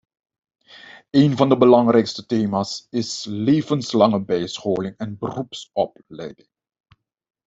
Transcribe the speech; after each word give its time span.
Een 1.09 1.37
van 1.37 1.49
de 1.49 1.57
belangrijkste 1.57 2.25
thema's 2.25 2.87
is 2.89 3.25
levenslange 3.25 4.21
bijscholing 4.21 4.97
en 4.97 5.17
beroepsopleiding. 5.17 6.49